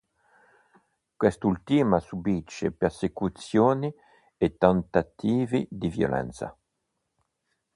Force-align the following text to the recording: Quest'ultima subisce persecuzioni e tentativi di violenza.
Quest'ultima 1.19 1.99
subisce 1.99 2.71
persecuzioni 2.71 3.93
e 4.35 4.57
tentativi 4.57 5.67
di 5.69 5.89
violenza. 5.89 6.57